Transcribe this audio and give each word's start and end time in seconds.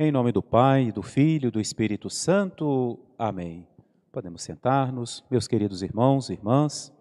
Em 0.00 0.12
nome 0.12 0.30
do 0.30 0.40
Pai, 0.40 0.92
do 0.92 1.02
Filho 1.02 1.50
do 1.50 1.60
Espírito 1.60 2.08
Santo. 2.08 2.96
Amém. 3.18 3.66
Podemos 4.12 4.44
sentar-nos, 4.44 5.24
meus 5.28 5.48
queridos 5.48 5.82
irmãos 5.82 6.30
e 6.30 6.34
irmãs. 6.34 6.92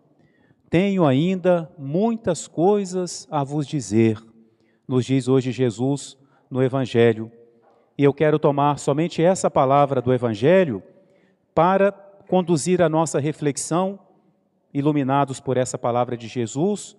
Tenho 0.67 1.05
ainda 1.05 1.71
muitas 1.77 2.47
coisas 2.47 3.27
a 3.29 3.43
vos 3.43 3.67
dizer, 3.67 4.19
nos 4.87 5.05
diz 5.05 5.27
hoje 5.27 5.51
Jesus 5.51 6.17
no 6.49 6.63
Evangelho. 6.63 7.31
E 7.95 8.03
eu 8.03 8.11
quero 8.11 8.39
tomar 8.39 8.79
somente 8.79 9.21
essa 9.21 9.47
palavra 9.47 10.01
do 10.01 10.11
Evangelho 10.11 10.81
para 11.53 11.91
conduzir 12.27 12.81
a 12.81 12.89
nossa 12.89 13.19
reflexão, 13.19 13.99
iluminados 14.73 15.39
por 15.39 15.55
essa 15.55 15.77
palavra 15.77 16.17
de 16.17 16.27
Jesus, 16.27 16.97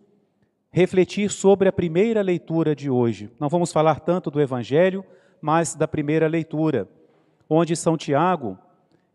refletir 0.70 1.28
sobre 1.32 1.68
a 1.68 1.72
primeira 1.72 2.22
leitura 2.22 2.72
de 2.72 2.88
hoje. 2.88 3.32
Não 3.40 3.48
vamos 3.48 3.72
falar 3.72 3.98
tanto 3.98 4.30
do 4.30 4.40
Evangelho, 4.40 5.04
mas 5.40 5.74
da 5.74 5.88
primeira 5.88 6.26
leitura, 6.28 6.88
onde 7.48 7.74
São 7.76 7.96
Tiago, 7.96 8.58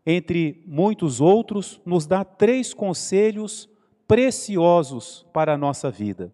entre 0.06 0.62
muitos 0.66 1.20
outros, 1.20 1.80
nos 1.84 2.06
dá 2.06 2.24
três 2.24 2.74
conselhos 2.74 3.68
preciosos 4.06 5.26
para 5.32 5.54
a 5.54 5.58
nossa 5.58 5.90
vida. 5.90 6.32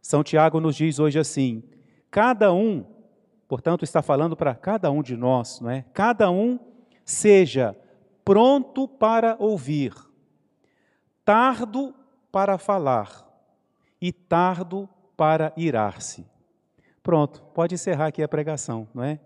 São 0.00 0.22
Tiago 0.22 0.60
nos 0.60 0.76
diz 0.76 0.98
hoje 0.98 1.18
assim: 1.18 1.62
cada 2.10 2.52
um, 2.52 2.84
portanto, 3.48 3.84
está 3.84 4.02
falando 4.02 4.36
para 4.36 4.54
cada 4.54 4.90
um 4.90 5.02
de 5.02 5.16
nós, 5.16 5.60
não 5.60 5.70
é? 5.70 5.84
Cada 5.92 6.30
um 6.30 6.58
seja 7.04 7.76
pronto 8.24 8.88
para 8.88 9.36
ouvir, 9.38 9.94
tardo 11.24 11.94
para 12.32 12.56
falar 12.58 13.24
e 14.00 14.12
tardo 14.12 14.88
para 15.16 15.52
irar-se. 15.56 16.26
Pronto, 17.04 17.42
pode 17.54 17.74
encerrar 17.74 18.06
aqui 18.06 18.22
a 18.22 18.28
pregação, 18.28 18.88
não 18.94 19.04
é? 19.04 19.20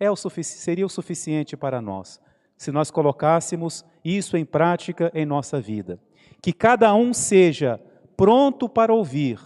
é 0.00 0.10
o 0.10 0.16
seria 0.16 0.86
o 0.86 0.88
suficiente 0.88 1.54
para 1.54 1.82
nós, 1.82 2.18
se 2.56 2.72
nós 2.72 2.90
colocássemos 2.90 3.84
isso 4.02 4.38
em 4.38 4.44
prática 4.44 5.12
em 5.14 5.26
nossa 5.26 5.60
vida. 5.60 6.00
Que 6.40 6.50
cada 6.50 6.94
um 6.94 7.12
seja 7.12 7.78
pronto 8.16 8.70
para 8.70 8.92
ouvir, 8.92 9.38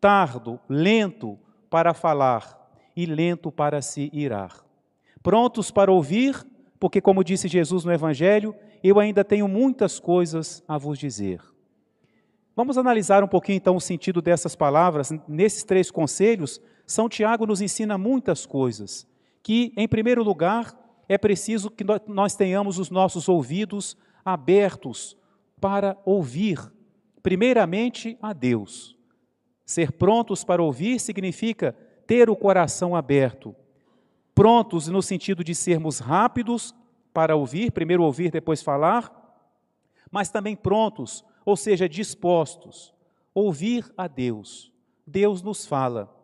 tardo, 0.00 0.58
lento 0.68 1.38
para 1.70 1.94
falar 1.94 2.58
e 2.96 3.06
lento 3.06 3.52
para 3.52 3.80
se 3.80 4.10
irar. 4.12 4.52
Prontos 5.22 5.70
para 5.70 5.92
ouvir, 5.92 6.44
porque, 6.80 7.00
como 7.00 7.22
disse 7.22 7.46
Jesus 7.46 7.84
no 7.84 7.92
Evangelho, 7.92 8.52
eu 8.82 8.98
ainda 8.98 9.22
tenho 9.22 9.46
muitas 9.46 10.00
coisas 10.00 10.60
a 10.66 10.76
vos 10.76 10.98
dizer. 10.98 11.40
Vamos 12.56 12.76
analisar 12.76 13.22
um 13.22 13.28
pouquinho 13.28 13.58
então 13.58 13.76
o 13.76 13.80
sentido 13.80 14.20
dessas 14.20 14.56
palavras 14.56 15.10
nesses 15.28 15.62
três 15.62 15.88
conselhos 15.88 16.60
são 16.90 17.08
Tiago 17.08 17.46
nos 17.46 17.60
ensina 17.60 17.96
muitas 17.96 18.44
coisas, 18.44 19.06
que, 19.44 19.72
em 19.76 19.86
primeiro 19.86 20.24
lugar, 20.24 20.76
é 21.08 21.16
preciso 21.16 21.70
que 21.70 21.84
nós 22.08 22.34
tenhamos 22.34 22.80
os 22.80 22.90
nossos 22.90 23.28
ouvidos 23.28 23.96
abertos 24.24 25.16
para 25.60 25.96
ouvir, 26.04 26.58
primeiramente, 27.22 28.18
a 28.20 28.32
Deus. 28.32 28.98
Ser 29.64 29.92
prontos 29.92 30.42
para 30.42 30.60
ouvir 30.60 30.98
significa 30.98 31.76
ter 32.08 32.28
o 32.28 32.34
coração 32.34 32.96
aberto. 32.96 33.54
Prontos 34.34 34.88
no 34.88 35.00
sentido 35.00 35.44
de 35.44 35.54
sermos 35.54 36.00
rápidos 36.00 36.74
para 37.14 37.36
ouvir, 37.36 37.70
primeiro 37.70 38.02
ouvir, 38.02 38.32
depois 38.32 38.64
falar, 38.64 39.12
mas 40.10 40.28
também 40.28 40.56
prontos, 40.56 41.24
ou 41.44 41.56
seja, 41.56 41.88
dispostos. 41.88 42.92
Ouvir 43.32 43.88
a 43.96 44.08
Deus. 44.08 44.72
Deus 45.06 45.40
nos 45.40 45.64
fala. 45.64 46.19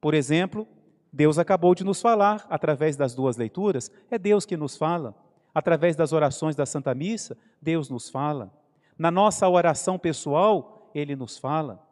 Por 0.00 0.14
exemplo, 0.14 0.66
Deus 1.12 1.38
acabou 1.38 1.74
de 1.74 1.84
nos 1.84 2.00
falar 2.00 2.46
através 2.48 2.96
das 2.96 3.14
duas 3.14 3.36
leituras, 3.36 3.90
é 4.10 4.18
Deus 4.18 4.44
que 4.44 4.56
nos 4.56 4.76
fala. 4.76 5.14
Através 5.54 5.96
das 5.96 6.12
orações 6.12 6.54
da 6.54 6.66
Santa 6.66 6.94
Missa, 6.94 7.36
Deus 7.60 7.88
nos 7.88 8.08
fala. 8.08 8.52
Na 8.98 9.10
nossa 9.10 9.48
oração 9.48 9.98
pessoal, 9.98 10.90
Ele 10.94 11.16
nos 11.16 11.38
fala. 11.38 11.82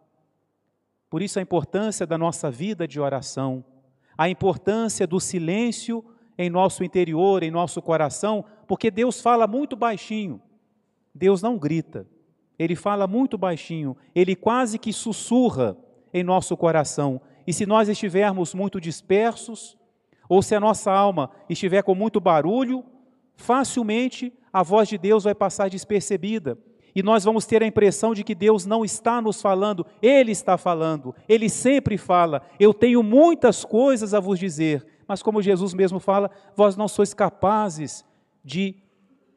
Por 1.08 1.22
isso 1.22 1.38
a 1.38 1.42
importância 1.42 2.06
da 2.06 2.18
nossa 2.18 2.50
vida 2.50 2.86
de 2.86 3.00
oração, 3.00 3.64
a 4.18 4.28
importância 4.28 5.06
do 5.06 5.20
silêncio 5.20 6.04
em 6.36 6.50
nosso 6.50 6.84
interior, 6.84 7.42
em 7.42 7.50
nosso 7.50 7.80
coração, 7.80 8.44
porque 8.66 8.90
Deus 8.90 9.20
fala 9.20 9.46
muito 9.46 9.76
baixinho. 9.76 10.40
Deus 11.14 11.40
não 11.40 11.56
grita, 11.56 12.06
Ele 12.58 12.76
fala 12.76 13.06
muito 13.06 13.38
baixinho, 13.38 13.96
Ele 14.14 14.36
quase 14.36 14.78
que 14.78 14.92
sussurra 14.92 15.76
em 16.12 16.22
nosso 16.22 16.56
coração. 16.56 17.20
E 17.46 17.52
se 17.52 17.64
nós 17.66 17.88
estivermos 17.88 18.54
muito 18.54 18.80
dispersos, 18.80 19.76
ou 20.28 20.42
se 20.42 20.54
a 20.54 20.60
nossa 20.60 20.90
alma 20.90 21.30
estiver 21.48 21.82
com 21.82 21.94
muito 21.94 22.20
barulho, 22.20 22.84
facilmente 23.36 24.32
a 24.52 24.62
voz 24.62 24.88
de 24.88 24.98
Deus 24.98 25.24
vai 25.24 25.34
passar 25.34 25.70
despercebida. 25.70 26.58
E 26.94 27.02
nós 27.02 27.24
vamos 27.24 27.44
ter 27.44 27.62
a 27.62 27.66
impressão 27.66 28.14
de 28.14 28.24
que 28.24 28.34
Deus 28.34 28.64
não 28.64 28.82
está 28.82 29.20
nos 29.20 29.42
falando, 29.42 29.86
Ele 30.00 30.32
está 30.32 30.56
falando, 30.56 31.14
Ele 31.28 31.48
sempre 31.50 31.98
fala. 31.98 32.40
Eu 32.58 32.72
tenho 32.72 33.02
muitas 33.02 33.64
coisas 33.64 34.14
a 34.14 34.20
vos 34.20 34.38
dizer, 34.38 34.86
mas 35.06 35.22
como 35.22 35.42
Jesus 35.42 35.74
mesmo 35.74 36.00
fala, 36.00 36.30
vós 36.56 36.74
não 36.74 36.88
sois 36.88 37.12
capazes 37.12 38.04
de 38.42 38.76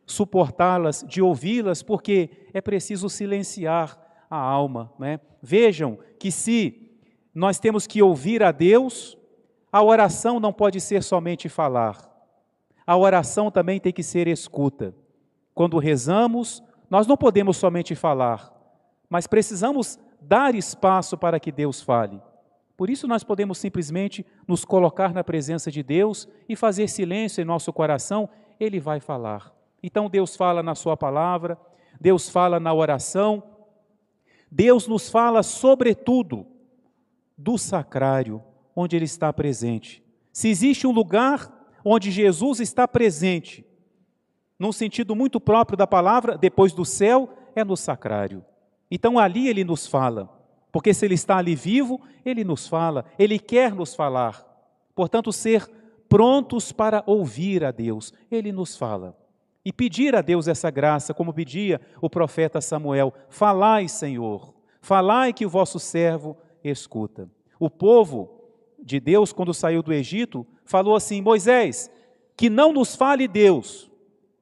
suportá-las, 0.05 1.03
de 1.07 1.21
ouvi-las, 1.21 1.83
porque 1.83 2.29
é 2.53 2.61
preciso 2.61 3.09
silenciar 3.09 3.99
a 4.29 4.37
alma. 4.37 4.91
Né? 4.97 5.19
Vejam 5.41 5.99
que 6.17 6.31
se 6.31 6.88
nós 7.33 7.59
temos 7.59 7.85
que 7.85 8.01
ouvir 8.01 8.43
a 8.43 8.51
Deus, 8.51 9.17
a 9.71 9.83
oração 9.83 10.39
não 10.39 10.51
pode 10.51 10.81
ser 10.81 11.03
somente 11.03 11.47
falar. 11.47 12.09
A 12.85 12.97
oração 12.97 13.51
também 13.51 13.79
tem 13.79 13.93
que 13.93 14.01
ser 14.01 14.27
escuta. 14.27 14.95
Quando 15.53 15.77
rezamos, 15.77 16.63
nós 16.89 17.05
não 17.05 17.15
podemos 17.15 17.57
somente 17.57 17.93
falar, 17.93 18.51
mas 19.09 19.27
precisamos 19.27 19.99
dar 20.19 20.55
espaço 20.55 21.17
para 21.17 21.39
que 21.39 21.51
Deus 21.51 21.81
fale. 21.81 22.19
Por 22.75 22.89
isso, 22.89 23.07
nós 23.07 23.23
podemos 23.23 23.57
simplesmente 23.57 24.25
nos 24.47 24.63
colocar 24.65 25.13
na 25.13 25.23
presença 25.23 25.69
de 25.69 25.83
Deus 25.83 26.27
e 26.47 26.55
fazer 26.55 26.87
silêncio 26.87 27.41
em 27.41 27.45
nosso 27.45 27.71
coração, 27.73 28.29
Ele 28.59 28.79
vai 28.79 28.99
falar. 28.99 29.53
Então, 29.83 30.09
Deus 30.09 30.35
fala 30.35 30.63
na 30.63 30.73
Sua 30.75 30.95
palavra, 30.95 31.59
Deus 31.99 32.29
fala 32.29 32.59
na 32.59 32.73
oração, 32.73 33.43
Deus 34.49 34.87
nos 34.87 35.09
fala 35.09 35.43
sobretudo 35.43 36.45
do 37.39 37.57
sacrário, 37.57 38.43
onde 38.75 38.97
ele 38.97 39.05
está 39.05 39.31
presente. 39.31 40.03
Se 40.31 40.49
existe 40.49 40.85
um 40.85 40.91
lugar 40.91 41.49
onde 41.83 42.11
Jesus 42.11 42.59
está 42.59 42.85
presente, 42.85 43.65
num 44.59 44.73
sentido 44.73 45.15
muito 45.15 45.39
próprio 45.39 45.77
da 45.77 45.87
palavra, 45.87 46.37
depois 46.37 46.73
do 46.73 46.83
céu, 46.83 47.29
é 47.55 47.63
no 47.63 47.77
sacrário. 47.77 48.43
Então 48.91 49.17
ali 49.17 49.47
ele 49.47 49.63
nos 49.63 49.87
fala, 49.87 50.29
porque 50.69 50.93
se 50.93 51.05
ele 51.05 51.13
está 51.13 51.37
ali 51.37 51.55
vivo, 51.55 52.01
ele 52.25 52.43
nos 52.43 52.67
fala, 52.67 53.05
ele 53.17 53.39
quer 53.39 53.73
nos 53.73 53.95
falar. 53.95 54.45
Portanto, 54.93 55.31
ser 55.31 55.65
prontos 56.09 56.73
para 56.73 57.03
ouvir 57.05 57.63
a 57.63 57.71
Deus, 57.71 58.13
ele 58.29 58.51
nos 58.51 58.75
fala. 58.75 59.17
E 59.63 59.71
pedir 59.71 60.13
a 60.13 60.21
Deus 60.21 60.47
essa 60.47 60.69
graça, 60.69 61.13
como 61.13 61.33
pedia 61.33 61.79
o 62.01 62.09
profeta 62.09 62.59
Samuel: 62.59 63.13
Falai, 63.29 63.87
Senhor, 63.87 64.53
falai 64.81 65.31
que 65.31 65.45
o 65.45 65.49
vosso 65.49 65.79
servo 65.79 66.35
escuta. 66.63 67.29
O 67.59 67.69
povo 67.69 68.29
de 68.79 68.99
Deus, 68.99 69.33
quando 69.33 69.53
saiu 69.53 69.83
do 69.83 69.93
Egito, 69.93 70.45
falou 70.63 70.95
assim: 70.95 71.21
Moisés, 71.21 71.91
que 72.35 72.49
não 72.49 72.71
nos 72.71 72.95
fale 72.95 73.27
Deus, 73.27 73.91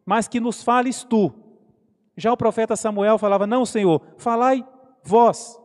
mas 0.06 0.28
que 0.28 0.40
nos 0.40 0.64
fales 0.64 1.04
tu. 1.04 1.34
Já 2.16 2.32
o 2.32 2.38
profeta 2.38 2.76
Samuel 2.76 3.18
falava: 3.18 3.48
Não, 3.48 3.66
Senhor, 3.66 4.02
falai 4.18 4.66
vós, 5.04 5.60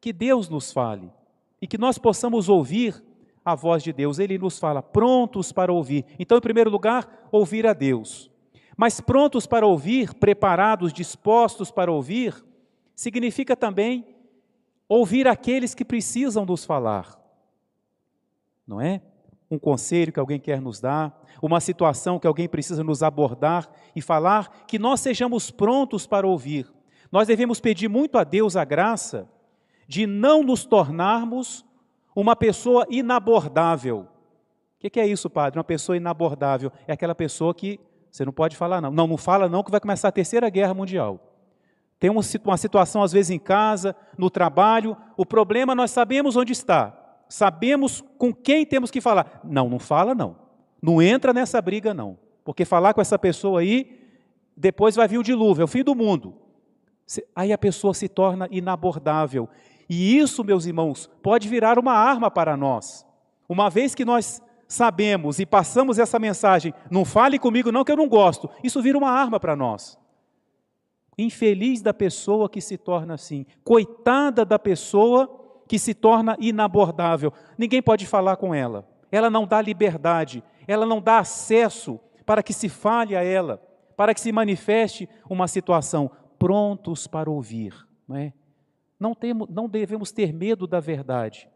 que 0.00 0.12
Deus 0.12 0.48
nos 0.48 0.72
fale 0.72 1.10
e 1.60 1.66
que 1.66 1.78
nós 1.78 1.98
possamos 1.98 2.48
ouvir 2.48 3.02
a 3.44 3.54
voz 3.54 3.82
de 3.82 3.92
Deus. 3.92 4.18
Ele 4.18 4.38
nos 4.38 4.58
fala, 4.58 4.82
prontos 4.82 5.52
para 5.52 5.72
ouvir. 5.72 6.04
Então, 6.18 6.38
em 6.38 6.40
primeiro 6.40 6.70
lugar, 6.70 7.28
ouvir 7.30 7.66
a 7.66 7.72
Deus. 7.72 8.30
Mas 8.76 9.00
prontos 9.00 9.46
para 9.46 9.66
ouvir, 9.66 10.14
preparados, 10.14 10.92
dispostos 10.92 11.70
para 11.70 11.90
ouvir, 11.90 12.34
significa 12.94 13.56
também 13.56 14.04
ouvir 14.88 15.26
aqueles 15.26 15.74
que 15.74 15.84
precisam 15.84 16.44
nos 16.44 16.64
falar. 16.64 17.18
Não 18.66 18.80
é? 18.80 19.00
Um 19.50 19.58
conselho 19.58 20.12
que 20.12 20.20
alguém 20.20 20.40
quer 20.40 20.60
nos 20.60 20.80
dar, 20.80 21.22
uma 21.40 21.60
situação 21.60 22.18
que 22.18 22.26
alguém 22.26 22.48
precisa 22.48 22.82
nos 22.82 23.02
abordar 23.02 23.68
e 23.94 24.00
falar, 24.00 24.64
que 24.66 24.78
nós 24.78 25.00
sejamos 25.00 25.50
prontos 25.50 26.06
para 26.06 26.26
ouvir. 26.26 26.72
Nós 27.10 27.28
devemos 27.28 27.60
pedir 27.60 27.88
muito 27.88 28.18
a 28.18 28.24
Deus 28.24 28.56
a 28.56 28.64
graça 28.64 29.30
de 29.86 30.06
não 30.06 30.42
nos 30.42 30.64
tornarmos 30.64 31.64
uma 32.14 32.34
pessoa 32.34 32.86
inabordável. 32.90 34.08
O 34.82 34.90
que 34.90 35.00
é 35.00 35.06
isso, 35.06 35.28
padre? 35.30 35.58
Uma 35.58 35.64
pessoa 35.64 35.96
inabordável 35.96 36.72
é 36.86 36.92
aquela 36.92 37.14
pessoa 37.14 37.54
que 37.54 37.78
você 38.10 38.24
não 38.24 38.32
pode 38.32 38.56
falar, 38.56 38.80
não. 38.80 38.90
Não, 38.90 39.06
não 39.06 39.16
fala, 39.16 39.48
não, 39.48 39.62
que 39.62 39.70
vai 39.70 39.78
começar 39.78 40.08
a 40.08 40.12
terceira 40.12 40.48
guerra 40.48 40.72
mundial. 40.72 41.35
Tem 41.98 42.10
uma 42.10 42.56
situação, 42.56 43.02
às 43.02 43.12
vezes, 43.12 43.30
em 43.30 43.38
casa, 43.38 43.96
no 44.18 44.28
trabalho, 44.28 44.96
o 45.16 45.24
problema 45.24 45.74
nós 45.74 45.90
sabemos 45.90 46.36
onde 46.36 46.52
está, 46.52 46.96
sabemos 47.28 48.04
com 48.18 48.32
quem 48.32 48.66
temos 48.66 48.90
que 48.90 49.00
falar. 49.00 49.40
Não, 49.42 49.68
não 49.68 49.78
fala, 49.78 50.14
não. 50.14 50.36
Não 50.82 51.00
entra 51.00 51.32
nessa 51.32 51.60
briga, 51.60 51.94
não. 51.94 52.18
Porque 52.44 52.64
falar 52.64 52.92
com 52.92 53.00
essa 53.00 53.18
pessoa 53.18 53.60
aí, 53.60 53.98
depois 54.56 54.94
vai 54.94 55.08
vir 55.08 55.18
o 55.18 55.22
dilúvio, 55.22 55.62
é 55.62 55.64
o 55.64 55.68
fim 55.68 55.82
do 55.82 55.94
mundo. 55.94 56.34
Aí 57.34 57.52
a 57.52 57.58
pessoa 57.58 57.94
se 57.94 58.08
torna 58.08 58.46
inabordável. 58.50 59.48
E 59.88 60.18
isso, 60.18 60.44
meus 60.44 60.66
irmãos, 60.66 61.10
pode 61.22 61.48
virar 61.48 61.78
uma 61.78 61.92
arma 61.92 62.30
para 62.30 62.56
nós. 62.56 63.06
Uma 63.48 63.70
vez 63.70 63.94
que 63.94 64.04
nós 64.04 64.42
sabemos 64.68 65.38
e 65.38 65.46
passamos 65.46 65.98
essa 65.98 66.18
mensagem, 66.18 66.74
não 66.90 67.04
fale 67.04 67.38
comigo 67.38 67.70
não 67.70 67.84
que 67.84 67.92
eu 67.92 67.96
não 67.96 68.08
gosto, 68.08 68.50
isso 68.62 68.82
vira 68.82 68.98
uma 68.98 69.10
arma 69.10 69.38
para 69.38 69.54
nós. 69.54 69.96
Infeliz 71.18 71.80
da 71.80 71.94
pessoa 71.94 72.48
que 72.48 72.60
se 72.60 72.76
torna 72.76 73.14
assim, 73.14 73.46
coitada 73.64 74.44
da 74.44 74.58
pessoa 74.58 75.62
que 75.66 75.78
se 75.78 75.94
torna 75.94 76.36
inabordável. 76.38 77.32
Ninguém 77.56 77.82
pode 77.82 78.06
falar 78.06 78.36
com 78.36 78.54
ela. 78.54 78.86
Ela 79.10 79.30
não 79.30 79.46
dá 79.46 79.60
liberdade, 79.62 80.42
ela 80.66 80.84
não 80.84 81.00
dá 81.00 81.18
acesso 81.18 81.98
para 82.24 82.42
que 82.42 82.52
se 82.52 82.68
fale 82.68 83.16
a 83.16 83.22
ela, 83.22 83.62
para 83.96 84.12
que 84.12 84.20
se 84.20 84.32
manifeste 84.32 85.08
uma 85.30 85.48
situação 85.48 86.10
prontos 86.38 87.06
para 87.06 87.30
ouvir, 87.30 87.74
não 88.06 88.16
é? 88.16 88.32
Não, 88.98 89.14
temos, 89.14 89.48
não 89.48 89.68
devemos 89.68 90.10
ter 90.10 90.32
medo 90.32 90.66
da 90.66 90.80
verdade. 90.80 91.48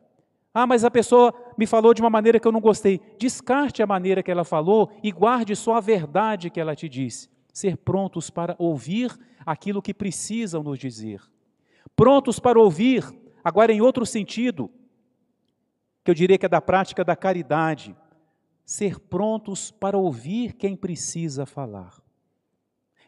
Ah, 0.52 0.66
mas 0.66 0.84
a 0.84 0.90
pessoa 0.90 1.32
me 1.56 1.66
falou 1.66 1.94
de 1.94 2.02
uma 2.02 2.10
maneira 2.10 2.38
que 2.38 2.46
eu 2.46 2.52
não 2.52 2.60
gostei. 2.60 3.00
Descarte 3.18 3.82
a 3.82 3.86
maneira 3.86 4.22
que 4.22 4.30
ela 4.30 4.44
falou 4.44 4.90
e 5.02 5.10
guarde 5.10 5.54
só 5.54 5.74
a 5.74 5.80
verdade 5.80 6.50
que 6.50 6.60
ela 6.60 6.74
te 6.74 6.88
disse. 6.88 7.30
Ser 7.52 7.76
prontos 7.76 8.30
para 8.30 8.56
ouvir 8.58 9.16
aquilo 9.44 9.82
que 9.82 9.94
precisam 9.94 10.62
nos 10.62 10.78
dizer. 10.78 11.20
Prontos 11.96 12.38
para 12.38 12.58
ouvir, 12.58 13.04
agora 13.42 13.72
em 13.72 13.80
outro 13.80 14.06
sentido, 14.06 14.70
que 16.04 16.10
eu 16.10 16.14
diria 16.14 16.38
que 16.38 16.46
é 16.46 16.48
da 16.48 16.60
prática 16.60 17.04
da 17.04 17.14
caridade. 17.14 17.96
Ser 18.64 18.98
prontos 18.98 19.70
para 19.70 19.98
ouvir 19.98 20.54
quem 20.54 20.76
precisa 20.76 21.44
falar. 21.44 22.00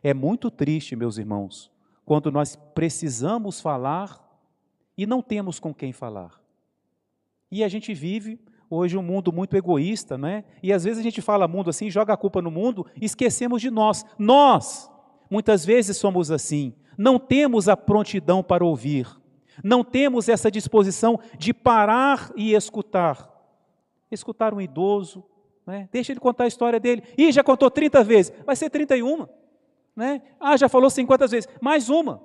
É 0.02 0.12
muito 0.12 0.50
triste, 0.50 0.96
meus 0.96 1.18
irmãos, 1.18 1.70
quando 2.04 2.30
nós 2.30 2.56
precisamos 2.74 3.60
falar 3.60 4.20
e 4.98 5.06
não 5.06 5.22
temos 5.22 5.60
com 5.60 5.72
quem 5.72 5.92
falar. 5.92 6.40
E 7.50 7.62
a 7.62 7.68
gente 7.68 7.94
vive 7.94 8.40
hoje 8.68 8.96
um 8.96 9.02
mundo 9.02 9.32
muito 9.32 9.56
egoísta, 9.56 10.18
né? 10.18 10.44
E 10.62 10.72
às 10.72 10.84
vezes 10.84 10.98
a 10.98 11.02
gente 11.02 11.20
fala 11.20 11.46
mundo 11.46 11.70
assim, 11.70 11.90
joga 11.90 12.12
a 12.12 12.16
culpa 12.16 12.42
no 12.42 12.50
mundo, 12.50 12.86
esquecemos 13.00 13.60
de 13.60 13.70
nós. 13.70 14.04
Nós, 14.18 14.90
muitas 15.32 15.64
vezes 15.64 15.96
somos 15.96 16.30
assim. 16.30 16.74
Não 16.96 17.18
temos 17.18 17.66
a 17.66 17.74
prontidão 17.74 18.42
para 18.42 18.62
ouvir. 18.62 19.08
Não 19.64 19.82
temos 19.82 20.28
essa 20.28 20.50
disposição 20.50 21.18
de 21.38 21.54
parar 21.54 22.30
e 22.36 22.52
escutar. 22.52 23.30
Escutar 24.10 24.52
um 24.52 24.60
idoso, 24.60 25.24
né? 25.66 25.88
deixa 25.90 26.12
ele 26.12 26.20
contar 26.20 26.44
a 26.44 26.48
história 26.48 26.78
dele. 26.78 27.02
Ih, 27.16 27.32
já 27.32 27.42
contou 27.42 27.70
30 27.70 28.04
vezes, 28.04 28.32
vai 28.44 28.54
ser 28.54 28.68
31. 28.68 29.26
Né? 29.96 30.20
Ah, 30.38 30.54
já 30.54 30.68
falou 30.68 30.90
50 30.90 31.26
vezes, 31.26 31.48
mais 31.62 31.88
uma. 31.88 32.22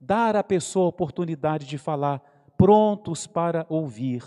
Dar 0.00 0.34
à 0.34 0.42
pessoa 0.42 0.86
a 0.86 0.88
oportunidade 0.88 1.66
de 1.66 1.76
falar, 1.76 2.22
prontos 2.56 3.26
para 3.26 3.66
ouvir. 3.68 4.24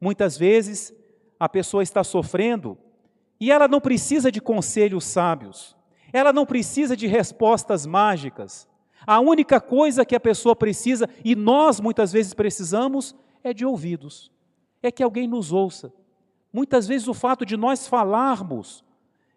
Muitas 0.00 0.38
vezes 0.38 0.94
a 1.38 1.46
pessoa 1.46 1.82
está 1.82 2.02
sofrendo 2.02 2.78
e 3.38 3.52
ela 3.52 3.68
não 3.68 3.82
precisa 3.82 4.32
de 4.32 4.40
conselhos 4.40 5.04
sábios, 5.04 5.73
ela 6.14 6.32
não 6.32 6.46
precisa 6.46 6.96
de 6.96 7.08
respostas 7.08 7.84
mágicas. 7.84 8.68
A 9.04 9.18
única 9.18 9.60
coisa 9.60 10.04
que 10.04 10.14
a 10.14 10.20
pessoa 10.20 10.54
precisa, 10.54 11.10
e 11.24 11.34
nós 11.34 11.80
muitas 11.80 12.12
vezes 12.12 12.32
precisamos, 12.32 13.16
é 13.42 13.52
de 13.52 13.66
ouvidos, 13.66 14.30
é 14.80 14.92
que 14.92 15.02
alguém 15.02 15.26
nos 15.26 15.50
ouça. 15.50 15.92
Muitas 16.52 16.86
vezes 16.86 17.08
o 17.08 17.14
fato 17.14 17.44
de 17.44 17.56
nós 17.56 17.88
falarmos 17.88 18.84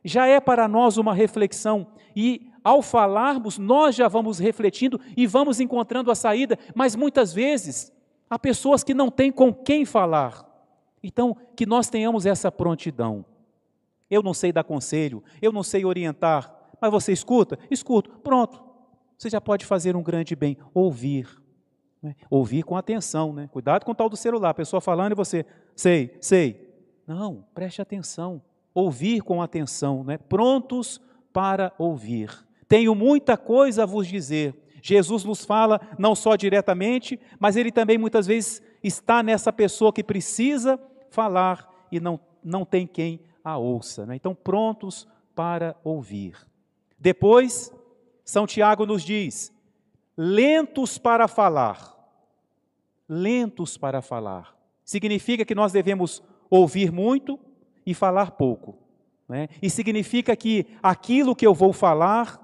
já 0.05 0.27
é 0.27 0.39
para 0.39 0.67
nós 0.67 0.97
uma 0.97 1.15
reflexão, 1.15 1.87
e 2.15 2.51
ao 2.63 2.83
falarmos, 2.83 3.57
nós 3.57 3.95
já 3.95 4.07
vamos 4.07 4.37
refletindo 4.37 5.01
e 5.17 5.25
vamos 5.25 5.59
encontrando 5.59 6.11
a 6.11 6.15
saída, 6.15 6.59
mas 6.75 6.95
muitas 6.95 7.33
vezes 7.33 7.91
há 8.29 8.37
pessoas 8.37 8.83
que 8.83 8.93
não 8.93 9.09
têm 9.09 9.31
com 9.31 9.51
quem 9.51 9.83
falar. 9.83 10.45
Então, 11.01 11.35
que 11.55 11.65
nós 11.65 11.89
tenhamos 11.89 12.27
essa 12.27 12.51
prontidão. 12.51 13.25
Eu 14.09 14.21
não 14.21 14.33
sei 14.33 14.51
dar 14.51 14.63
conselho, 14.63 15.23
eu 15.41 15.51
não 15.51 15.63
sei 15.63 15.83
orientar, 15.83 16.56
mas 16.81 16.91
você 16.91 17.11
escuta? 17.11 17.57
Escuto. 17.69 18.09
Pronto. 18.19 18.63
Você 19.17 19.29
já 19.29 19.41
pode 19.41 19.65
fazer 19.65 19.95
um 19.95 20.03
grande 20.03 20.35
bem, 20.35 20.57
ouvir. 20.73 21.27
Né? 22.01 22.15
Ouvir 22.29 22.63
com 22.63 22.77
atenção, 22.77 23.33
né? 23.33 23.49
Cuidado 23.51 23.83
com 23.83 23.91
o 23.91 23.95
tal 23.95 24.09
do 24.09 24.15
celular, 24.15 24.51
a 24.51 24.53
pessoa 24.53 24.79
falando 24.79 25.13
e 25.13 25.15
você, 25.15 25.45
sei, 25.75 26.15
sei. 26.21 26.67
Não, 27.07 27.45
preste 27.53 27.81
atenção. 27.81 28.41
Ouvir 28.73 29.21
com 29.21 29.41
atenção, 29.41 30.03
né? 30.03 30.17
Prontos 30.17 31.01
para 31.33 31.73
ouvir. 31.77 32.29
Tenho 32.67 32.93
muita 32.93 33.37
coisa 33.37 33.83
a 33.83 33.85
vos 33.85 34.07
dizer. 34.07 34.55
Jesus 34.81 35.23
nos 35.23 35.43
fala 35.43 35.81
não 35.97 36.13
só 36.13 36.35
diretamente, 36.35 37.19
mas 37.39 37.55
ele 37.55 37.71
também 37.71 37.97
muitas 37.97 38.27
vezes 38.27 38.61
está 38.83 39.23
nessa 39.23 39.51
pessoa 39.51 39.91
que 39.91 40.03
precisa 40.03 40.79
falar 41.09 41.67
e 41.91 41.99
não, 41.99 42.19
não 42.43 42.63
tem 42.63 42.85
quem 42.85 43.19
a 43.43 43.57
ouça. 43.57 44.05
Né? 44.05 44.15
Então, 44.15 44.35
prontos 44.35 45.07
para 45.33 45.75
ouvir. 45.83 46.35
Depois, 46.97 47.71
São 48.25 48.47
Tiago 48.47 48.85
nos 48.85 49.03
diz: 49.03 49.53
lentos 50.17 50.97
para 50.97 51.27
falar. 51.27 51.95
Lentos 53.07 53.77
para 53.77 54.01
falar. 54.01 54.55
Significa 54.83 55.45
que 55.45 55.55
nós 55.55 55.71
devemos 55.71 56.21
ouvir 56.49 56.91
muito 56.91 57.39
e 57.85 57.93
falar 57.93 58.31
pouco. 58.31 58.77
Né? 59.27 59.47
E 59.61 59.69
significa 59.69 60.35
que 60.35 60.65
aquilo 60.81 61.35
que 61.35 61.45
eu 61.45 61.53
vou 61.53 61.73
falar 61.73 62.43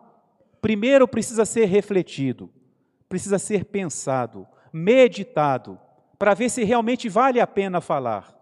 primeiro 0.62 1.08
precisa 1.08 1.44
ser 1.44 1.66
refletido, 1.66 2.50
precisa 3.10 3.38
ser 3.38 3.66
pensado, 3.66 4.48
meditado, 4.72 5.78
para 6.18 6.34
ver 6.34 6.50
se 6.50 6.64
realmente 6.64 7.10
vale 7.10 7.42
a 7.42 7.48
pena 7.48 7.82
falar. 7.82 8.34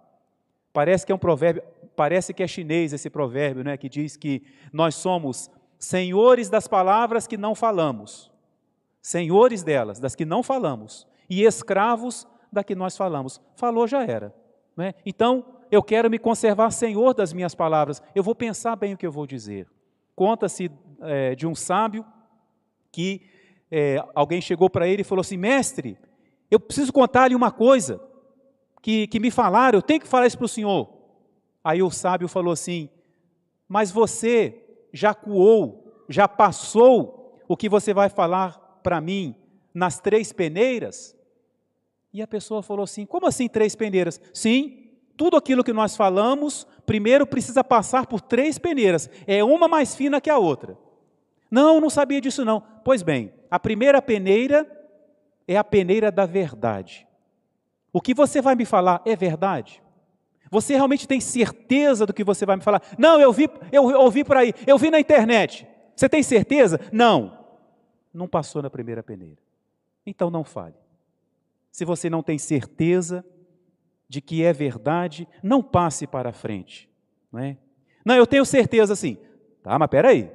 Parece 0.72 1.06
que 1.06 1.12
é 1.12 1.16
um 1.16 1.20
provérbio, 1.20 1.64
parece 1.96 2.34
que 2.34 2.44
é 2.44 2.48
chinês 2.48 2.94
esse 2.94 3.10
provérbio, 3.10 3.64
né, 3.64 3.76
que 3.76 3.90
diz 3.90 4.16
que 4.16 4.44
nós 4.72 4.94
somos 4.96 5.50
senhores 5.82 6.48
das 6.48 6.68
palavras 6.68 7.26
que 7.26 7.36
não 7.36 7.56
falamos, 7.56 8.32
senhores 9.02 9.64
delas, 9.64 10.00
das 10.00 10.16
que 10.16 10.24
não 10.24 10.44
falamos, 10.44 11.08
e 11.28 11.44
escravos 11.44 12.28
da 12.52 12.64
que 12.64 12.76
nós 12.76 12.96
falamos. 12.96 13.42
Falou 13.56 13.88
já 13.88 14.04
era. 14.04 14.34
Né? 14.78 14.94
Então, 15.04 15.44
eu 15.72 15.82
quero 15.82 16.10
me 16.10 16.20
conservar 16.20 16.70
senhor 16.70 17.16
das 17.16 17.34
minhas 17.34 17.56
palavras, 17.56 18.02
eu 18.14 18.22
vou 18.22 18.36
pensar 18.36 18.76
bem 18.76 18.94
o 18.94 18.98
que 18.98 19.08
eu 19.08 19.12
vou 19.12 19.26
dizer. 19.26 19.68
Conta-se 20.16 20.70
é, 21.02 21.34
de 21.34 21.48
um 21.48 21.56
sábio 21.56 22.06
que 22.92 23.22
é, 23.72 24.04
alguém 24.14 24.40
chegou 24.40 24.70
para 24.70 24.88
ele 24.88 25.02
e 25.02 25.06
falou 25.06 25.22
assim: 25.22 25.38
Mestre, 25.38 25.98
eu 26.52 26.60
preciso 26.60 26.94
contar-lhe 26.94 27.34
uma 27.34 27.52
coisa 27.52 28.00
que, 28.82 29.08
que 29.08 29.20
me 29.20 29.32
falaram, 29.32 29.80
eu 29.80 29.82
tenho 29.82 30.02
que 30.02 30.08
falar 30.08 30.28
isso 30.28 30.38
para 30.38 30.46
o 30.46 30.50
senhor. 30.50 30.90
Aí 31.64 31.82
o 31.82 31.90
sábio 31.90 32.28
falou 32.28 32.54
assim: 32.54 32.88
Mas 33.68 33.90
você 33.90 34.62
já 34.92 35.14
coou, 35.14 36.06
já 36.10 36.28
passou 36.28 37.40
o 37.48 37.58
que 37.58 37.70
você 37.70 37.94
vai 37.94 38.10
falar 38.10 38.80
para 38.84 39.00
mim 39.02 39.36
nas 39.74 40.00
três 40.00 40.32
peneiras? 40.32 41.16
E 42.14 42.22
a 42.22 42.28
pessoa 42.28 42.62
falou 42.62 42.84
assim: 42.84 43.06
Como 43.06 43.28
assim 43.28 43.48
três 43.48 43.76
peneiras? 43.76 44.20
Sim, 44.34 44.90
tudo 45.16 45.38
aquilo 45.38 45.64
que 45.64 45.74
nós 45.74 45.96
falamos, 45.96 46.68
primeiro 46.86 47.26
precisa 47.26 47.64
passar 47.64 48.08
por 48.08 48.22
três 48.22 48.58
peneiras, 48.58 49.10
é 49.28 49.44
uma 49.44 49.68
mais 49.68 49.96
fina 49.96 50.20
que 50.20 50.30
a 50.30 50.38
outra. 50.38 50.78
Não, 51.50 51.82
não 51.82 51.90
sabia 51.90 52.22
disso 52.22 52.46
não. 52.46 52.64
Pois 52.84 53.04
bem, 53.04 53.34
a 53.50 53.60
primeira 53.60 54.02
peneira 54.02 54.66
é 55.48 55.58
a 55.58 55.64
peneira 55.64 56.12
da 56.12 56.26
verdade. 56.26 57.06
O 57.92 58.00
que 58.00 58.14
você 58.14 58.42
vai 58.42 58.56
me 58.56 58.64
falar 58.64 59.02
é 59.06 59.16
verdade? 59.16 59.84
Você 60.52 60.74
realmente 60.74 61.08
tem 61.08 61.22
certeza 61.22 62.06
do 62.06 62.14
que 62.14 62.26
você 62.26 62.46
vai 62.46 62.58
me 62.58 62.62
falar? 62.62 62.84
Não, 62.98 63.20
eu 63.20 63.32
vi, 63.32 63.50
eu 63.72 63.86
ouvi 63.86 64.24
por 64.24 64.36
aí, 64.36 64.54
eu 64.68 64.78
vi 64.78 64.92
na 64.92 65.00
internet. 65.00 65.66
Você 65.96 66.10
tem 66.10 66.22
certeza? 66.22 66.78
Não. 66.92 67.40
Não 68.14 68.28
passou 68.28 68.62
na 68.62 68.70
primeira 68.70 69.02
peneira. 69.02 69.38
Então 70.06 70.30
não 70.30 70.44
fale. 70.44 70.76
Se 71.72 71.86
você 71.86 72.10
não 72.10 72.22
tem 72.22 72.38
certeza, 72.38 73.26
de 74.10 74.20
que 74.20 74.44
é 74.44 74.52
verdade, 74.52 75.26
não 75.42 75.64
passe 75.64 76.06
para 76.06 76.34
frente. 76.34 76.90
Não, 77.32 77.40
é? 77.40 77.58
não 78.04 78.14
eu 78.14 78.28
tenho 78.28 78.44
certeza 78.46 78.92
assim. 78.92 79.18
Tá, 79.64 79.80
mas 79.80 79.88
peraí. 79.88 80.30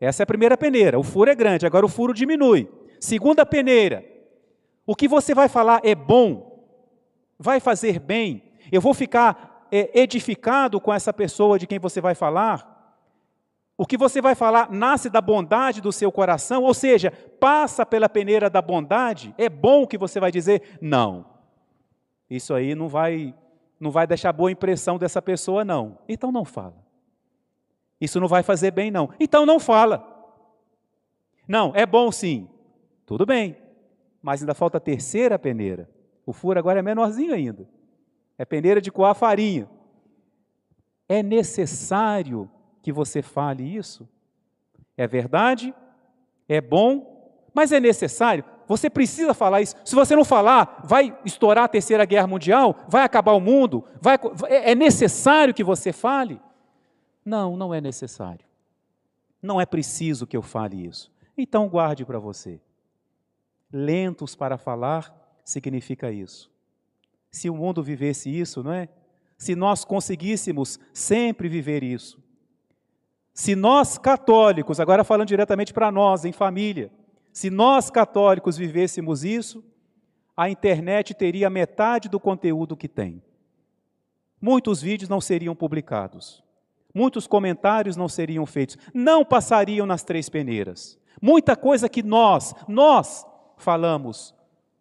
Essa 0.00 0.22
é 0.22 0.24
a 0.24 0.26
primeira 0.26 0.56
peneira. 0.56 0.98
O 0.98 1.02
furo 1.02 1.30
é 1.30 1.34
grande, 1.34 1.66
agora 1.66 1.84
o 1.84 1.90
furo 1.90 2.14
diminui. 2.14 2.66
Segunda 2.98 3.44
peneira. 3.44 4.02
O 4.86 4.96
que 4.96 5.06
você 5.06 5.34
vai 5.34 5.46
falar 5.46 5.82
é 5.84 5.94
bom, 5.94 6.64
vai 7.38 7.60
fazer 7.60 7.98
bem. 8.00 8.44
Eu 8.72 8.80
vou 8.80 8.94
ficar 8.94 9.57
é, 9.70 10.00
edificado 10.00 10.80
com 10.80 10.92
essa 10.92 11.12
pessoa 11.12 11.58
de 11.58 11.66
quem 11.66 11.78
você 11.78 12.00
vai 12.00 12.14
falar. 12.14 12.76
O 13.76 13.86
que 13.86 13.96
você 13.96 14.20
vai 14.20 14.34
falar 14.34 14.70
nasce 14.72 15.08
da 15.08 15.20
bondade 15.20 15.80
do 15.80 15.92
seu 15.92 16.10
coração, 16.10 16.64
ou 16.64 16.74
seja, 16.74 17.12
passa 17.38 17.86
pela 17.86 18.08
peneira 18.08 18.50
da 18.50 18.60
bondade. 18.60 19.34
É 19.38 19.48
bom 19.48 19.86
que 19.86 19.96
você 19.96 20.18
vai 20.18 20.32
dizer? 20.32 20.78
Não. 20.80 21.24
Isso 22.28 22.52
aí 22.52 22.74
não 22.74 22.88
vai 22.88 23.34
não 23.80 23.92
vai 23.92 24.06
deixar 24.06 24.32
boa 24.32 24.50
impressão 24.50 24.98
dessa 24.98 25.22
pessoa 25.22 25.64
não. 25.64 25.98
Então 26.08 26.32
não 26.32 26.44
fala. 26.44 26.74
Isso 28.00 28.18
não 28.20 28.28
vai 28.28 28.42
fazer 28.42 28.72
bem, 28.72 28.90
não. 28.90 29.10
Então 29.20 29.46
não 29.46 29.60
fala. 29.60 30.16
Não, 31.46 31.72
é 31.74 31.86
bom 31.86 32.10
sim. 32.10 32.48
Tudo 33.06 33.24
bem. 33.24 33.56
Mas 34.20 34.42
ainda 34.42 34.54
falta 34.54 34.78
a 34.78 34.80
terceira 34.80 35.38
peneira. 35.38 35.88
O 36.26 36.32
furo 36.32 36.58
agora 36.58 36.80
é 36.80 36.82
menorzinho 36.82 37.32
ainda. 37.32 37.68
É 38.38 38.44
peneira 38.44 38.80
de 38.80 38.90
coar 38.90 39.14
farinha. 39.14 39.68
É 41.08 41.22
necessário 41.22 42.48
que 42.80 42.92
você 42.92 43.20
fale 43.20 43.64
isso? 43.76 44.08
É 44.96 45.06
verdade? 45.06 45.74
É 46.48 46.60
bom? 46.60 47.18
Mas 47.52 47.72
é 47.72 47.80
necessário? 47.80 48.44
Você 48.68 48.88
precisa 48.88 49.34
falar 49.34 49.62
isso. 49.62 49.74
Se 49.84 49.94
você 49.94 50.14
não 50.14 50.24
falar, 50.24 50.82
vai 50.84 51.18
estourar 51.24 51.64
a 51.64 51.68
terceira 51.68 52.04
guerra 52.04 52.26
mundial? 52.26 52.84
Vai 52.88 53.02
acabar 53.02 53.32
o 53.32 53.40
mundo? 53.40 53.84
Vai, 54.00 54.18
é 54.48 54.74
necessário 54.74 55.54
que 55.54 55.64
você 55.64 55.92
fale? 55.92 56.40
Não, 57.24 57.56
não 57.56 57.74
é 57.74 57.80
necessário. 57.80 58.44
Não 59.42 59.60
é 59.60 59.66
preciso 59.66 60.26
que 60.26 60.36
eu 60.36 60.42
fale 60.42 60.86
isso. 60.86 61.10
Então 61.36 61.68
guarde 61.68 62.04
para 62.04 62.18
você. 62.18 62.60
Lentos 63.72 64.34
para 64.34 64.58
falar 64.58 65.14
significa 65.44 66.12
isso. 66.12 66.50
Se 67.30 67.48
o 67.50 67.54
mundo 67.54 67.82
vivesse 67.82 68.30
isso, 68.30 68.62
não 68.62 68.72
é? 68.72 68.88
Se 69.36 69.54
nós 69.54 69.84
conseguíssemos 69.84 70.78
sempre 70.92 71.48
viver 71.48 71.82
isso. 71.82 72.22
Se 73.32 73.54
nós 73.54 73.98
católicos, 73.98 74.80
agora 74.80 75.04
falando 75.04 75.28
diretamente 75.28 75.72
para 75.72 75.92
nós, 75.92 76.24
em 76.24 76.32
família, 76.32 76.90
se 77.32 77.50
nós 77.50 77.88
católicos 77.88 78.56
vivêssemos 78.56 79.22
isso, 79.22 79.62
a 80.36 80.50
internet 80.50 81.14
teria 81.14 81.48
metade 81.48 82.08
do 82.08 82.18
conteúdo 82.18 82.76
que 82.76 82.88
tem. 82.88 83.22
Muitos 84.40 84.80
vídeos 84.82 85.08
não 85.08 85.20
seriam 85.20 85.54
publicados. 85.54 86.42
Muitos 86.94 87.26
comentários 87.26 87.96
não 87.96 88.08
seriam 88.08 88.46
feitos. 88.46 88.76
Não 88.92 89.24
passariam 89.24 89.86
nas 89.86 90.02
três 90.02 90.28
peneiras. 90.28 90.98
Muita 91.20 91.56
coisa 91.56 91.88
que 91.88 92.02
nós, 92.02 92.54
nós 92.66 93.26
falamos, 93.56 94.34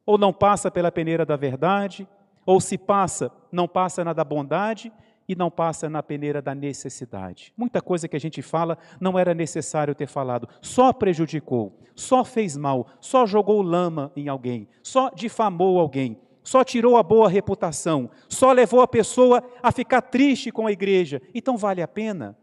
ou 0.06 0.18
não 0.18 0.32
passa 0.32 0.72
pela 0.72 0.92
peneira 0.92 1.26
da 1.26 1.36
verdade, 1.36 2.08
ou 2.48 2.60
se 2.60 2.80
passa, 2.80 3.32
não 3.52 3.68
passa 3.68 4.04
na 4.04 4.12
da 4.12 4.24
bondade 4.24 4.92
e 5.30 5.36
não 5.36 5.52
passa 5.52 5.88
na 5.88 6.02
peneira 6.02 6.42
da 6.42 6.56
necessidade. 6.56 7.54
Muita 7.56 7.80
coisa 7.80 8.08
que 8.08 8.16
a 8.16 8.20
gente 8.20 8.42
fala 8.42 8.76
não 9.00 9.20
era 9.20 9.36
necessário 9.36 9.94
ter 9.94 10.08
falado, 10.08 10.50
só 10.60 10.92
prejudicou, 10.92 11.78
só 11.94 12.26
fez 12.26 12.58
mal, 12.58 12.88
só 13.00 13.28
jogou 13.28 13.62
lama 13.62 14.12
em 14.16 14.28
alguém, 14.30 14.68
só 14.82 15.12
difamou 15.12 15.80
alguém, 15.80 16.18
só 16.42 16.64
tirou 16.64 16.98
a 16.98 17.04
boa 17.04 17.30
reputação, 17.30 18.10
só 18.28 18.52
levou 18.52 18.82
a 18.82 18.88
pessoa 18.88 19.44
a 19.62 19.72
ficar 19.72 20.02
triste 20.02 20.52
com 20.52 20.66
a 20.66 20.72
igreja. 20.72 21.22
Então 21.36 21.56
vale 21.56 21.84
a 21.84 21.88
pena? 21.88 22.36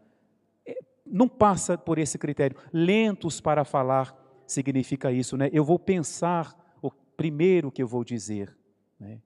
não 1.05 1.27
passa 1.27 1.77
por 1.77 1.97
esse 1.97 2.17
critério. 2.17 2.57
Lentos 2.73 3.39
para 3.39 3.63
falar 3.63 4.15
significa 4.47 5.11
isso, 5.11 5.37
né? 5.37 5.49
Eu 5.53 5.63
vou 5.63 5.77
pensar 5.77 6.55
o 6.81 6.91
primeiro 6.91 7.71
que 7.71 7.81
eu 7.81 7.87
vou 7.87 8.03
dizer. 8.03 8.55
Né? 8.99 9.19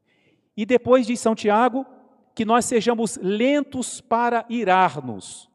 E 0.59 0.65
depois 0.65 1.07
de 1.07 1.15
São 1.15 1.33
Tiago, 1.33 1.85
que 2.35 2.43
nós 2.43 2.65
sejamos 2.65 3.17
lentos 3.21 4.01
para 4.01 4.45
irar-nos. 4.49 5.49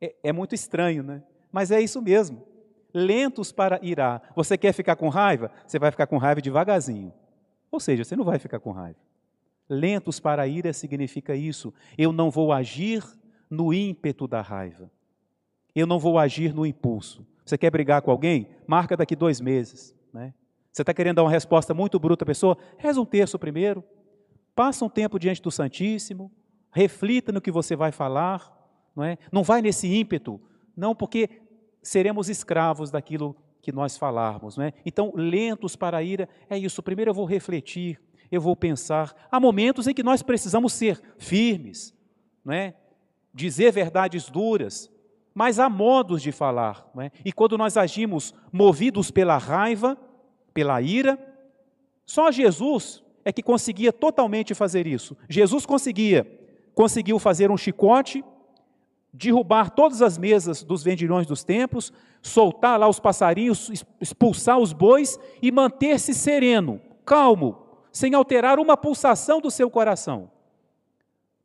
É, 0.00 0.14
é, 0.22 0.32
muito 0.32 0.54
estranho, 0.54 1.02
né? 1.02 1.22
Mas 1.52 1.70
é 1.70 1.78
isso 1.78 2.00
mesmo. 2.00 2.42
Lentos 2.94 3.52
para 3.52 3.78
irar. 3.82 4.32
Você 4.34 4.56
quer 4.56 4.72
ficar 4.72 4.96
com 4.96 5.10
raiva? 5.10 5.50
Você 5.66 5.78
vai 5.78 5.90
ficar 5.90 6.06
com 6.06 6.16
raiva 6.16 6.40
devagarzinho. 6.40 7.12
Ou 7.70 7.78
seja, 7.78 8.02
você 8.02 8.16
não 8.16 8.24
vai 8.24 8.38
ficar 8.38 8.60
com 8.60 8.70
raiva. 8.70 8.98
Lentos 9.68 10.18
para 10.18 10.48
ira 10.48 10.72
significa 10.72 11.36
isso. 11.36 11.70
Eu 11.98 12.12
não 12.12 12.30
vou 12.30 12.54
agir 12.54 13.04
no 13.50 13.74
ímpeto 13.74 14.26
da 14.26 14.40
raiva. 14.40 14.90
Eu 15.74 15.86
não 15.86 15.98
vou 15.98 16.18
agir 16.18 16.54
no 16.54 16.64
impulso. 16.64 17.26
Você 17.44 17.58
quer 17.58 17.70
brigar 17.70 18.00
com 18.00 18.10
alguém? 18.10 18.48
Marca 18.66 18.96
daqui 18.96 19.14
dois 19.14 19.38
meses. 19.38 19.94
Né? 20.14 20.32
Você 20.72 20.82
está 20.82 20.94
querendo 20.94 21.16
dar 21.16 21.24
uma 21.24 21.30
resposta 21.30 21.74
muito 21.74 21.98
bruta 21.98 22.24
à 22.24 22.26
pessoa? 22.26 22.56
Reza 22.78 23.00
um 23.00 23.04
terço 23.04 23.38
primeiro. 23.38 23.84
Passa 24.54 24.84
um 24.84 24.88
tempo 24.88 25.18
diante 25.18 25.42
do 25.42 25.50
Santíssimo. 25.50 26.30
Reflita 26.70 27.32
no 27.32 27.40
que 27.40 27.50
você 27.50 27.74
vai 27.74 27.90
falar. 27.90 28.56
Não, 28.94 29.04
é? 29.04 29.18
não 29.32 29.42
vai 29.42 29.60
nesse 29.62 29.88
ímpeto. 29.88 30.40
Não, 30.76 30.94
porque 30.94 31.28
seremos 31.82 32.28
escravos 32.28 32.90
daquilo 32.90 33.36
que 33.60 33.72
nós 33.72 33.96
falarmos. 33.96 34.56
Não 34.56 34.64
é? 34.64 34.72
Então, 34.84 35.12
lentos 35.14 35.76
para 35.76 35.98
a 35.98 36.02
ira, 36.02 36.28
é 36.48 36.56
isso. 36.56 36.82
Primeiro 36.82 37.10
eu 37.10 37.14
vou 37.14 37.24
refletir, 37.24 38.00
eu 38.30 38.40
vou 38.40 38.54
pensar. 38.54 39.14
Há 39.30 39.40
momentos 39.40 39.86
em 39.86 39.94
que 39.94 40.02
nós 40.02 40.22
precisamos 40.22 40.72
ser 40.72 41.00
firmes, 41.18 41.94
não 42.44 42.54
é? 42.54 42.74
dizer 43.32 43.72
verdades 43.72 44.28
duras, 44.28 44.90
mas 45.34 45.58
há 45.58 45.68
modos 45.68 46.22
de 46.22 46.32
falar. 46.32 46.90
É? 46.98 47.10
E 47.24 47.32
quando 47.32 47.56
nós 47.56 47.76
agimos 47.76 48.34
movidos 48.52 49.10
pela 49.10 49.38
raiva, 49.38 49.96
pela 50.52 50.80
ira, 50.80 51.18
só 52.04 52.30
Jesus 52.30 53.02
é 53.24 53.32
que 53.32 53.42
conseguia 53.42 53.92
totalmente 53.92 54.54
fazer 54.54 54.86
isso. 54.86 55.16
Jesus 55.28 55.64
conseguia, 55.66 56.26
conseguiu 56.74 57.18
fazer 57.18 57.50
um 57.50 57.56
chicote, 57.56 58.24
derrubar 59.12 59.70
todas 59.70 60.02
as 60.02 60.16
mesas 60.16 60.62
dos 60.62 60.82
vendilhões 60.82 61.26
dos 61.26 61.44
templos, 61.44 61.92
soltar 62.22 62.78
lá 62.78 62.88
os 62.88 63.00
passarinhos, 63.00 63.84
expulsar 64.00 64.58
os 64.58 64.72
bois 64.72 65.18
e 65.42 65.50
manter-se 65.50 66.14
sereno, 66.14 66.80
calmo, 67.04 67.58
sem 67.92 68.14
alterar 68.14 68.58
uma 68.58 68.76
pulsação 68.76 69.40
do 69.40 69.50
seu 69.50 69.70
coração. 69.70 70.30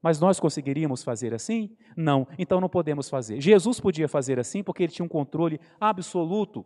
Mas 0.02 0.20
nós 0.20 0.40
conseguiríamos 0.40 1.04
fazer 1.04 1.34
assim? 1.34 1.72
Não, 1.98 2.28
então 2.38 2.62
não 2.62 2.70
podemos 2.70 3.10
fazer. 3.10 3.42
Jesus 3.42 3.80
podia 3.80 4.08
fazer 4.08 4.40
assim 4.40 4.62
porque 4.62 4.84
ele 4.84 4.92
tinha 4.92 5.06
um 5.06 5.10
controle 5.10 5.60
absoluto 5.80 6.64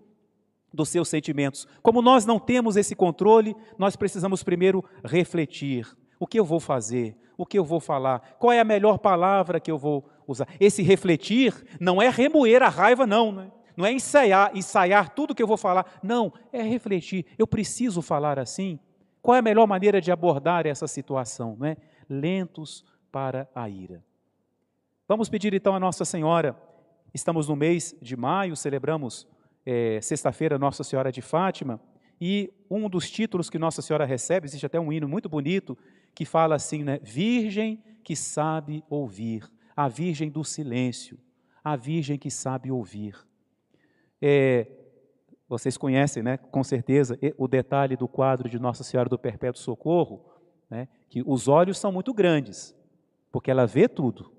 dos 0.74 0.90
seus 0.90 1.10
sentimentos. 1.10 1.68
Como 1.82 2.02
nós 2.02 2.26
não 2.26 2.40
temos 2.40 2.76
esse 2.76 2.96
controle, 2.96 3.56
nós 3.78 3.96
precisamos 3.96 4.44
primeiro 4.44 4.84
refletir: 5.04 5.88
o 6.20 6.28
que 6.28 6.40
eu 6.40 6.46
vou 6.46 6.60
fazer? 6.60 7.18
O 7.38 7.46
que 7.46 7.58
eu 7.58 7.64
vou 7.64 7.80
falar? 7.80 8.36
Qual 8.38 8.52
é 8.52 8.60
a 8.60 8.66
melhor 8.66 8.98
palavra 8.98 9.60
que 9.60 9.72
eu 9.72 9.78
vou 9.78 10.10
usar? 10.28 10.48
Esse 10.60 10.84
refletir 10.84 11.54
não 11.80 12.02
é 12.02 12.10
remoer 12.10 12.62
a 12.62 12.70
raiva, 12.70 13.08
não, 13.08 13.32
né? 13.32 13.52
não 13.78 13.86
é 13.86 13.94
ensaiar, 13.94 14.52
ensaiar 14.54 15.10
tudo 15.10 15.34
que 15.34 15.42
eu 15.42 15.48
vou 15.48 15.56
falar. 15.56 16.00
Não, 16.04 16.34
é 16.52 16.62
refletir. 16.62 17.26
Eu 17.38 17.48
preciso 17.48 18.02
falar 18.02 18.38
assim? 18.38 18.78
Qual 19.22 19.36
é 19.36 19.40
a 19.40 19.42
melhor 19.42 19.66
maneira 19.68 20.02
de 20.02 20.12
abordar 20.12 20.68
essa 20.68 20.86
situação? 20.86 21.56
Não 21.58 21.66
é? 21.66 21.78
Lentos, 22.10 22.84
para 23.10 23.50
a 23.56 23.70
ira. 23.70 24.04
Vamos 25.08 25.30
pedir 25.30 25.54
então 25.54 25.74
a 25.74 25.80
Nossa 25.80 26.06
Senhora, 26.06 26.56
estamos 27.14 27.48
no 27.48 27.56
mês 27.56 27.96
de 28.02 28.16
maio, 28.16 28.56
celebramos 28.56 29.28
é, 29.72 30.02
sexta-feira 30.02 30.58
Nossa 30.58 30.84
Senhora 30.84 31.12
de 31.12 31.22
Fátima, 31.22 31.80
e 32.20 32.52
um 32.72 32.90
dos 32.90 33.08
títulos 33.08 33.52
que 33.52 33.60
Nossa 33.60 33.84
Senhora 33.84 34.04
recebe, 34.04 34.48
existe 34.48 34.66
até 34.66 34.80
um 34.80 34.92
hino 34.92 35.08
muito 35.08 35.30
bonito, 35.30 35.78
que 36.16 36.26
fala 36.26 36.56
assim, 36.56 36.84
né? 36.84 37.00
Virgem 37.04 37.80
que 38.04 38.16
sabe 38.16 38.84
ouvir, 38.90 39.48
a 39.76 39.88
Virgem 39.88 40.32
do 40.32 40.44
silêncio, 40.44 41.20
a 41.64 41.76
Virgem 41.76 42.18
que 42.18 42.32
sabe 42.32 42.72
ouvir. 42.72 43.16
É, 44.20 44.66
vocês 45.48 45.78
conhecem, 45.78 46.24
né, 46.24 46.38
com 46.38 46.64
certeza, 46.64 47.20
o 47.38 47.48
detalhe 47.48 47.96
do 47.96 48.08
quadro 48.08 48.50
de 48.50 48.58
Nossa 48.58 48.84
Senhora 48.84 49.08
do 49.08 49.20
Perpétuo 49.20 49.62
Socorro, 49.62 50.26
né, 50.68 50.88
que 51.08 51.22
os 51.24 51.48
olhos 51.48 51.78
são 51.78 51.92
muito 51.92 52.12
grandes, 52.12 52.76
porque 53.32 53.52
ela 53.52 53.68
vê 53.68 53.88
tudo. 53.88 54.34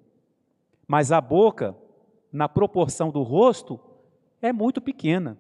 Mas 0.88 1.12
a 1.12 1.20
boca, 1.20 1.76
na 2.32 2.48
proporção 2.48 3.12
do 3.12 3.22
rosto, 3.22 3.78
é 4.40 4.52
muito 4.52 4.80
pequena. 4.80 5.38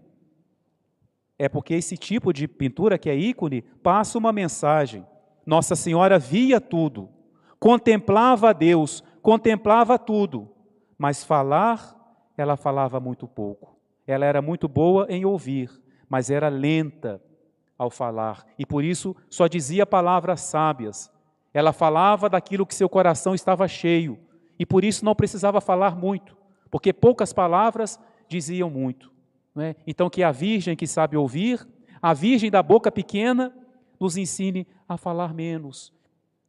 É 1.38 1.48
porque 1.48 1.74
esse 1.74 1.96
tipo 1.96 2.32
de 2.32 2.46
pintura, 2.46 2.98
que 2.98 3.08
é 3.08 3.16
ícone, 3.16 3.62
passa 3.62 4.18
uma 4.18 4.32
mensagem. 4.32 5.06
Nossa 5.46 5.74
Senhora 5.74 6.18
via 6.18 6.60
tudo, 6.60 7.08
contemplava 7.58 8.52
Deus, 8.52 9.02
contemplava 9.22 9.98
tudo, 9.98 10.50
mas 10.98 11.24
falar, 11.24 11.96
ela 12.36 12.56
falava 12.56 13.00
muito 13.00 13.26
pouco. 13.26 13.76
Ela 14.06 14.26
era 14.26 14.42
muito 14.42 14.68
boa 14.68 15.06
em 15.08 15.24
ouvir, 15.24 15.70
mas 16.08 16.30
era 16.30 16.48
lenta 16.48 17.22
ao 17.78 17.88
falar, 17.88 18.44
e 18.58 18.66
por 18.66 18.84
isso 18.84 19.16
só 19.30 19.46
dizia 19.46 19.86
palavras 19.86 20.42
sábias, 20.42 21.10
ela 21.54 21.72
falava 21.72 22.28
daquilo 22.28 22.66
que 22.66 22.74
seu 22.74 22.90
coração 22.90 23.34
estava 23.34 23.66
cheio 23.66 24.18
e 24.58 24.66
por 24.66 24.84
isso 24.84 25.02
não 25.02 25.14
precisava 25.14 25.62
falar 25.62 25.96
muito, 25.96 26.36
porque 26.70 26.92
poucas 26.92 27.32
palavras 27.32 27.98
diziam 28.30 28.70
muito. 28.70 29.10
É? 29.58 29.74
Então, 29.86 30.08
que 30.08 30.22
a 30.22 30.30
Virgem 30.30 30.76
que 30.76 30.86
sabe 30.86 31.16
ouvir, 31.16 31.68
a 32.00 32.14
Virgem 32.14 32.50
da 32.50 32.62
boca 32.62 32.90
pequena, 32.90 33.52
nos 33.98 34.16
ensine 34.16 34.66
a 34.88 34.96
falar 34.96 35.34
menos, 35.34 35.92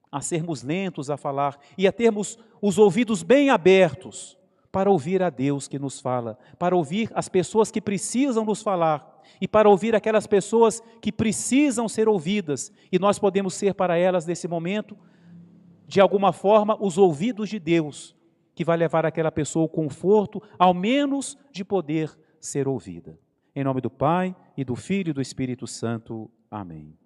a 0.10 0.22
sermos 0.22 0.62
lentos 0.62 1.10
a 1.10 1.18
falar 1.18 1.60
e 1.78 1.88
a 1.88 1.92
termos 1.92 2.38
os 2.62 2.78
ouvidos 2.78 3.24
bem 3.24 3.50
abertos 3.50 4.38
para 4.72 4.90
ouvir 4.90 5.22
a 5.22 5.30
Deus 5.30 5.68
que 5.68 5.80
nos 5.80 6.00
fala, 6.00 6.38
para 6.58 6.76
ouvir 6.76 7.12
as 7.14 7.28
pessoas 7.28 7.72
que 7.72 7.82
precisam 7.82 8.46
nos 8.46 8.62
falar 8.62 9.22
e 9.42 9.48
para 9.48 9.68
ouvir 9.68 9.96
aquelas 9.96 10.28
pessoas 10.28 10.82
que 11.02 11.12
precisam 11.12 11.90
ser 11.90 12.08
ouvidas, 12.08 12.72
e 12.92 13.00
nós 13.00 13.18
podemos 13.18 13.56
ser 13.56 13.74
para 13.74 13.98
elas 13.98 14.26
nesse 14.26 14.48
momento, 14.48 14.96
de 15.88 16.00
alguma 16.00 16.32
forma, 16.32 16.78
os 16.80 16.98
ouvidos 16.98 17.50
de 17.50 17.60
Deus, 17.60 18.16
que 18.54 18.66
vai 18.66 18.78
levar 18.78 19.06
aquela 19.06 19.32
pessoa 19.32 19.66
o 19.66 19.70
conforto, 19.70 20.42
ao 20.58 20.74
menos, 20.74 21.38
de 21.52 21.64
poder 21.64 22.18
ser 22.40 22.68
ouvida. 22.68 23.18
Em 23.56 23.64
nome 23.64 23.82
do 23.82 23.90
Pai, 23.90 24.36
e 24.56 24.64
do 24.64 24.76
Filho 24.76 25.10
e 25.10 25.14
do 25.14 25.22
Espírito 25.22 25.68
Santo. 25.68 26.30
Amém. 26.50 26.98